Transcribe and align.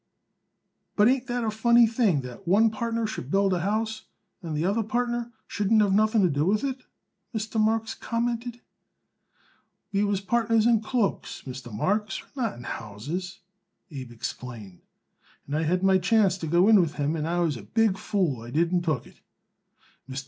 "But 0.95 1.07
ain't 1.09 1.27
that 1.27 1.43
a 1.43 1.51
funny 1.51 1.85
thing 1.85 2.21
that 2.21 2.47
one 2.47 2.71
partner 2.71 3.05
should 3.05 3.29
build 3.29 3.53
a 3.53 3.59
house 3.59 4.05
and 4.41 4.57
the 4.57 4.65
other 4.65 4.81
partner 4.81 5.31
shouldn't 5.45 5.79
have 5.79 5.93
nothing 5.93 6.23
to 6.23 6.27
do 6.31 6.43
with 6.43 6.63
it?" 6.63 6.81
Mr. 7.35 7.61
Marks 7.61 7.93
commented. 7.93 8.61
"We 9.91 10.03
was 10.03 10.19
partners 10.19 10.65
in 10.65 10.81
cloaks, 10.81 11.43
Mr. 11.45 11.71
Marks, 11.71 12.23
not 12.35 12.55
in 12.57 12.63
houses," 12.63 13.41
Abe 13.91 14.11
explained. 14.11 14.81
"And 15.45 15.55
I 15.55 15.61
had 15.65 15.83
my 15.83 15.99
chance 15.99 16.35
to 16.39 16.47
go 16.47 16.67
in 16.67 16.81
with 16.81 16.95
him 16.95 17.15
and 17.15 17.27
I 17.27 17.37
was 17.41 17.55
a 17.55 17.61
big 17.61 17.95
fool 17.99 18.41
I 18.41 18.49
didn't 18.49 18.81
took 18.81 19.05
it." 19.05 19.21
Mr. 20.09 20.19